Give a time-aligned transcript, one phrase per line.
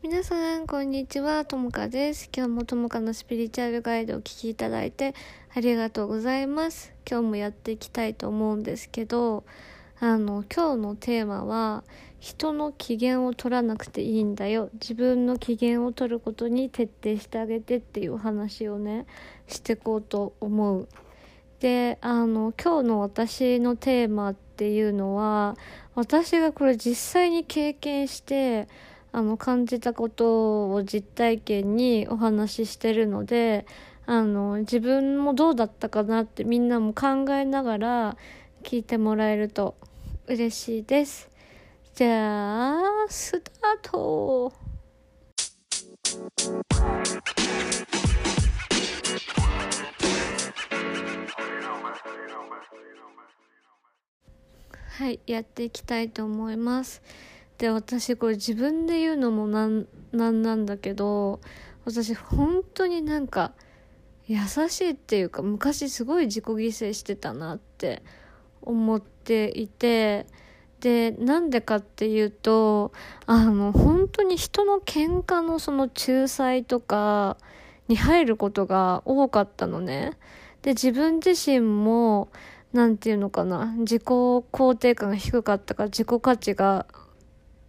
[0.00, 1.44] 皆さん、こんにちは。
[1.44, 2.30] ともかです。
[2.32, 5.12] 今日もともかのスピリチュアルガイドをお聞きいただいて
[5.52, 6.92] ありがとうございます。
[7.04, 9.42] 今日もやっていきたいと思うんですけど、
[9.98, 11.82] あの、今日のテーマは、
[12.20, 14.70] 人の機嫌を取らなくていいんだよ。
[14.74, 19.04] 自分の機嫌を取ることに徹底してあげてっていうお話をね、
[19.48, 20.86] していこうと思う。
[21.58, 25.56] で、あの、今日の私のテーマっていうのは、
[25.96, 28.68] 私がこれ実際に経験して、
[29.12, 33.66] あの感じたことを実体験にお話ししてるので
[34.06, 38.16] あの自分もどうだったかなってみんなも考えながら
[38.62, 39.76] 聞いてもらえると
[40.26, 41.28] 嬉しいです。
[41.94, 44.52] じゃあスタート
[54.98, 57.02] はいやっていきたいと思います。
[57.58, 61.40] で私これ自分で言うのもなんなんなんだけど
[61.84, 63.52] 私本当になんか
[64.26, 68.02] 優しいっていうか昔すごい自己犠牲してたなって
[68.62, 70.26] 思っていて
[70.80, 72.92] でなんでかっていうと
[73.26, 77.36] あの本当に人の喧嘩のその仲裁とか
[77.88, 80.12] に入ることが多かったのね。
[80.62, 82.28] で自分自身も
[82.72, 86.86] 何て言うのかな自己肯定感が低かったから自己価値が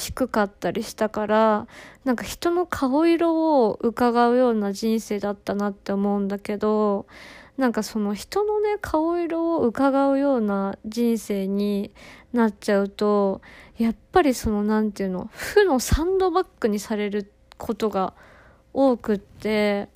[0.00, 1.66] 低かったりしたから
[2.04, 7.06] なんか人の顔色を伺うような人生だったなって思うんだけど
[7.58, 11.92] なんかその人のね顔色を伺うような人生に
[12.32, 13.42] なっちゃうと
[13.76, 18.14] やっぱりその何て言うの負のサンドバッグにされることが
[18.72, 19.88] 多くって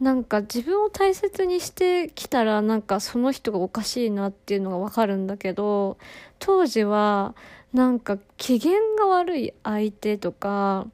[0.00, 5.96] なんか自分を大切にしてきたらなんかその人がおかしいなっていうのがわかるんだけど
[6.38, 7.34] 当時は
[7.72, 10.86] なんか機嫌が悪い相手とか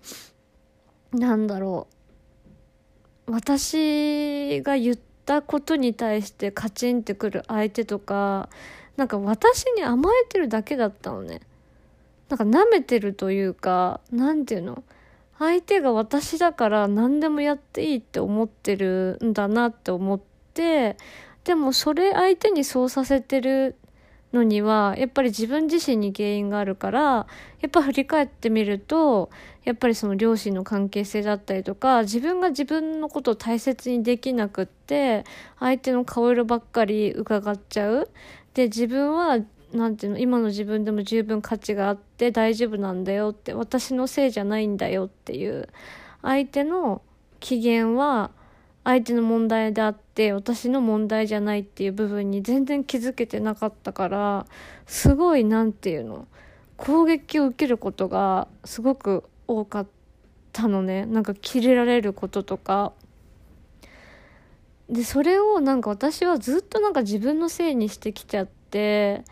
[1.12, 1.89] なんだろ
[3.27, 3.33] う。
[3.33, 8.48] 私が言ったことに対してカチンってくる相手とか
[8.97, 11.41] なんか私に甘えてるだけだったのね。
[12.29, 14.83] なんか舐めてるというかなんていうの。
[15.39, 20.20] 相手が私だから何でもやっていいって思ってるんだなって思っ
[20.52, 20.97] て
[21.45, 23.77] でもそれ相手にそうさせてる
[24.33, 27.27] のにはやっぱり自分自身に原因があるからや
[27.66, 29.30] っぱ振り返ってみると
[29.64, 35.24] やっぱりその両親の関係性だったりとか自分が自分のことを大切にできなくって
[35.58, 38.11] 相手の顔色ばっかり伺っちゃう。
[38.55, 39.39] で自分は
[39.72, 45.68] なんていうの今の自分でも十分価値があって大丈夫なんだよって私のせいじゃないんだよっていう
[46.22, 47.02] 相手の
[47.40, 48.30] 機嫌は
[48.84, 54.46] 相手の問題であって私の問題じゃないっていう部分に全然気づけてなかったから
[54.86, 56.27] すごい何て言うの
[56.78, 59.86] 攻撃を受けることがすごく多かっ
[60.52, 61.06] たのね。
[61.06, 62.92] なんかキレられることとか。
[64.89, 69.22] でそれをなんか私はずっとなんか自分のせいにしてきちゃって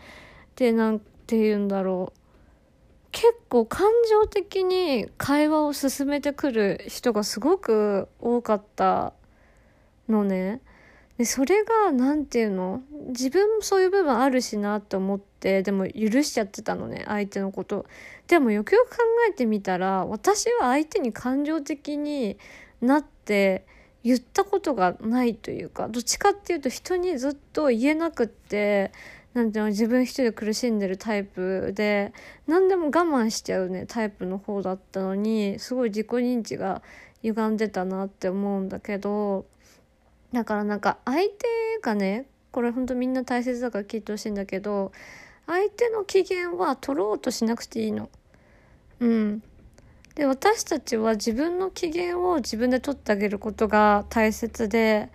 [0.55, 2.17] でなんて言うんだろう。
[3.11, 9.13] 結構感情的に会話を進めてくる人がすごく多かった
[10.09, 10.61] のね。
[11.17, 12.81] でそれが何て言うの？
[13.07, 17.87] 自分もそういう部分あるしなって思ってでも許しちゃってたのね相手のこと。
[18.27, 18.97] でもよくよく考
[19.27, 22.37] えてみたら私は相手に感情的に
[22.81, 23.65] なって
[24.03, 28.91] 言ったことがないというかどっちかっていうと人にずっと言えなくって
[29.33, 29.69] なんていうの？
[29.71, 32.13] 自分一人で苦しんでるタイプで
[32.45, 36.83] 何でも我慢しちゃうねタイプの方だったのにすごい自己認知が
[37.23, 39.47] 歪んでたなって思うんだけど
[40.37, 41.29] だからなんか相手
[41.81, 44.91] がねこれほんとみんな大切だから聞いてほしいんだけど
[45.47, 48.07] 相手の機嫌は取ろうとしなくていいの。
[48.99, 49.41] うん。
[50.13, 55.09] で私たちは自分の機嫌を自分で取ってあげることが大切で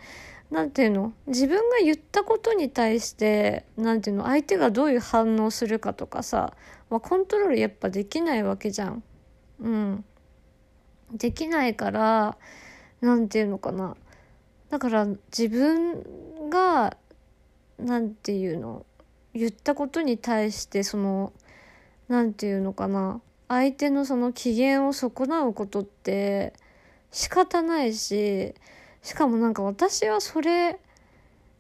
[0.50, 1.12] 何ていうの？
[1.28, 4.25] 自分が言ったことに対して何ていうの？
[4.25, 6.53] 相手がどういう反応するかとかさ、
[6.91, 9.05] ま、コントロールやっぱできないわけじゃん。
[9.61, 10.05] うん。
[11.12, 12.37] できないから
[13.00, 13.97] 何ていうのかな？
[14.73, 16.03] だから自分
[16.49, 16.97] が
[17.79, 18.87] 何て言うの？
[19.35, 21.35] 言ったことに対してその
[22.09, 23.21] 何て言うのかな？
[23.49, 26.55] 相手のその機嫌を損なうことって
[27.11, 28.55] 仕方ないし
[29.03, 30.81] しかもなんか私はそれ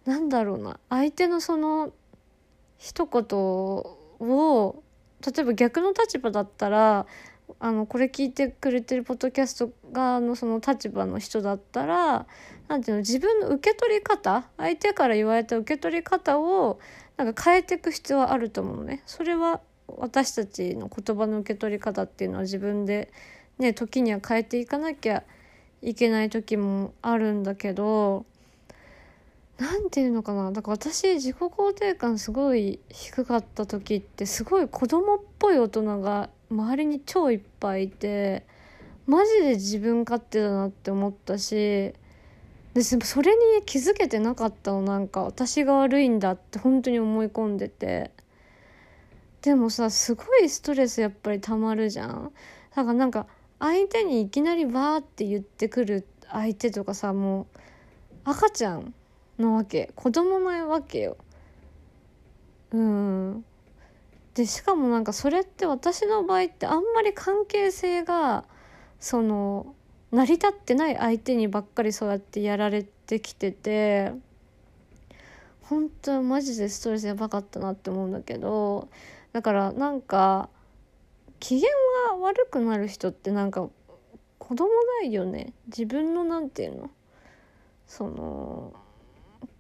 [0.06, 0.80] なんだろうな？
[0.88, 1.92] 相手のその
[2.78, 3.38] 一言
[4.26, 4.82] を
[5.20, 7.04] 例えば逆の立場だったら
[7.60, 12.26] あのこれ聞いてくれてるポッドキャスト側のその立場の人だったら
[12.68, 16.80] 何ていうの自分の受け取り方相手から言われた受け取り方を
[17.16, 19.02] なんか変えていく必要はあると思うのね。
[19.06, 23.12] それは私たちの言葉の受け取り方っていうのは自分で
[23.58, 25.22] ね時には変えていかなきゃ
[25.82, 28.24] いけない時もあるんだけど
[29.58, 38.44] 何て言うのかなだから私自己肯定感すごい低かった時ってすごい子供っぽい大人が周りに超いっぱいいて
[39.06, 41.92] マジで自分勝手だなって思ったし
[42.74, 48.10] でそれに気づけてなかったのなんか私が悪いんだって本当に思い込んでて。
[49.42, 52.32] でもさすごいストレスやっぱりたまるじゃん。
[52.74, 53.26] だからなんか
[53.58, 57.46] 相手にいきなりバーって言ってくる相手とかさもう
[58.24, 58.94] 赤ちゃん
[59.38, 61.16] のわけ子供のわけよ。
[62.70, 63.44] うん。
[64.34, 68.44] でしかもなんかそれって私の場合ってあんまり関係性が
[68.98, 69.74] その
[70.10, 74.12] 成り立ってない相手にばっかりそうやってやられてきてて
[75.62, 78.88] 本当マジでストレスやばかったなって思うんだけど
[79.32, 80.48] だからなんか
[81.40, 81.68] 機嫌
[82.10, 83.68] が悪くなる人ってなんか
[84.38, 84.68] 子供
[85.00, 85.52] ないよね。
[85.68, 86.90] 自分のなんていうの？
[87.86, 88.72] その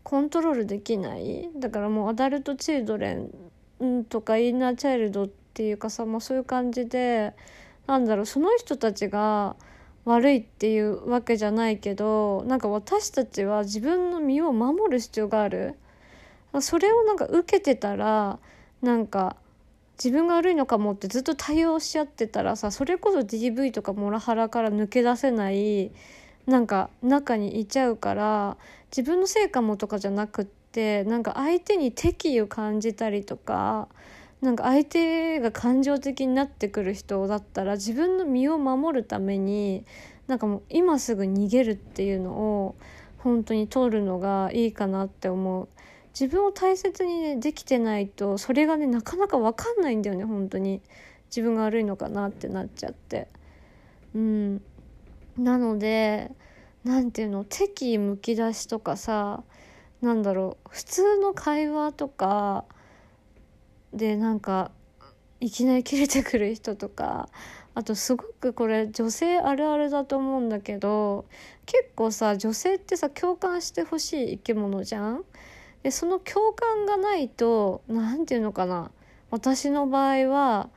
[0.02, 1.50] コントロールできない。
[1.56, 3.30] だからもうアダルト・チルドレン
[3.84, 7.34] んとかインナーチャイルドっていうかさ、まあ、そういう感じで
[7.86, 9.56] なんだろうその人たちが
[10.04, 15.74] 悪いっていうわけじゃないけどなんか私たちは自分の身を守る必要がある。
[16.60, 18.38] それをなんか受けてたら
[18.82, 19.36] なんか
[19.96, 25.92] 自分が悪いのかもってずっと対応しちゃってたらさそれこそ DV とかモラハラから抜け出せない
[26.46, 28.58] なんか中にいちゃうから
[28.94, 33.88] 自分のせいかもとかじゃなくってなんか相手に敵意を感じたりとか
[34.40, 39.84] なんか相手が感情的になってくる人だったら自分の身を守るために
[40.26, 42.74] なんかもう今すぐ逃げるっていうのを
[43.18, 45.68] 本当に通るのがいいかなって思う。
[46.18, 50.80] 自分を大切にねできてないとそれがねなかなか分かんないんだよね本当に。
[51.28, 53.28] 自分が悪いのかなってなっちゃって。
[54.14, 54.62] うん。
[55.38, 56.32] なので
[56.84, 59.44] 何ていうの敵意むき出しとかさ
[60.02, 62.64] なんだろう普通の会話とか
[63.94, 64.72] でなんか
[65.40, 67.28] いきなり切れてくる人とか
[67.74, 71.24] あとすごくこれ女性あるあるだと思うんだけど
[71.66, 75.24] 結構さ女性ってさ共感してほしい生き物じゃん？
[75.82, 78.90] でその共感がないと何て言うのかな
[79.30, 80.68] 私の場合は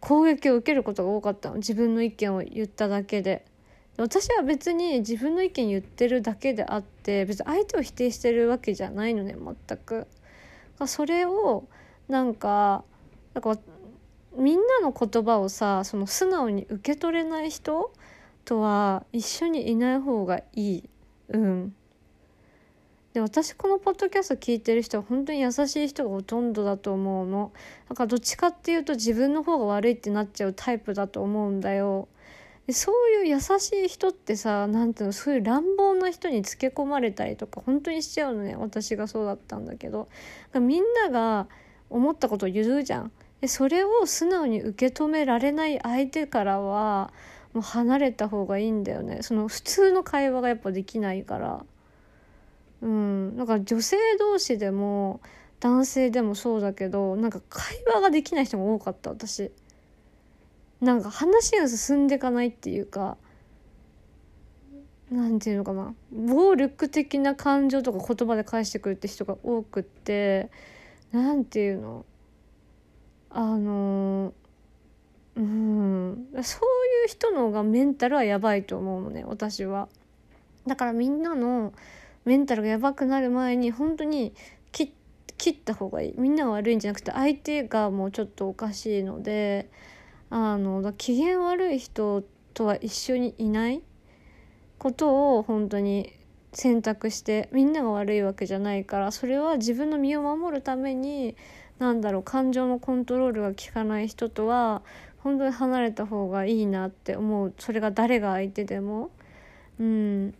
[0.00, 1.56] 攻撃を受けることが多かったの。
[1.56, 3.44] 自分の意見を言っただけで。
[3.96, 10.06] 私は別に自分の意見言ってるだけであって別に相手を否定してるわけじゃないのね全く。
[10.86, 11.64] それを
[12.08, 12.84] なんか
[13.34, 13.58] なんか
[14.36, 17.92] みんなの言葉をさその素直に受け取れない人
[18.44, 20.88] とは一緒にいない方がいい。
[21.28, 21.74] うん。
[23.12, 27.52] で私このポッドキャスト聞いてる人は本当に優しい人がほとんどだと思うの。
[27.88, 32.08] だからどっちかっていうと自分の方が悪いってなっちゃうタイプだと思うんだよ。
[32.66, 40.08] でそういう優しい人ってさ何ていうのそういう乱暴な人につけ込まれたりとか本当にしちゃうのね私がそうだったんだけど。
[40.60, 41.48] みんなが
[41.90, 43.12] 思ったことを言うじゃん。
[43.40, 47.12] でそれを素直に受け止められない相手からは
[47.52, 49.18] もう離れた方がいいんだよね。
[49.22, 51.64] その普通の会話がやっぱできないから。
[52.82, 53.36] うん。
[53.36, 55.20] だか女性同士でも
[55.60, 59.50] 男性でもそうだけどなんか会話ができない人が多かった私。
[60.82, 63.16] なんか話が進んでいかないっていうか
[65.12, 65.94] 何て言うのかな。
[66.10, 70.50] 暴力的な感情とか言葉で返してくるって人が多くって
[71.12, 72.04] 何て言うの。
[73.30, 74.32] あの
[75.36, 76.26] うん。
[76.42, 79.88] そういう人のがメンタルはやばいと思うのね私は。
[80.66, 81.72] だからみんなの
[82.24, 84.34] メンタルがやばくなる前に本当に
[84.72, 86.14] 切った方がいい。
[86.16, 89.68] みんなが悪いんじゃなくて相手がもうちょっとおかしいので
[90.34, 92.24] あの機嫌悪い人
[92.54, 93.82] とは一緒にいない。
[94.78, 96.12] ことを本当に
[96.52, 101.36] 選択してみんなが悪いわけじゃないからそれは自分の身を守るために
[101.78, 104.82] 何だろう感情のコントロールが効かない人とは
[105.18, 107.54] 本当に離れた方がいいなって思う。
[107.58, 109.10] それが誰が相手でも。
[109.78, 110.30] うん。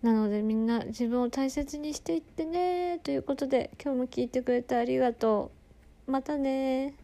[0.00, 5.50] なのでみんな自分を大切にしていってねということで今日も聞いてくれてありがと
[6.06, 6.12] う。
[6.12, 6.94] またね